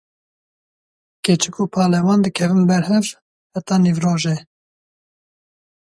Keçik 1.23 1.55
û 1.63 1.65
palewan 1.73 2.19
dikevin 2.25 2.63
ber 2.69 2.83
hev, 2.89 3.05
heta 3.53 3.75
nîvrojê. 3.85 4.37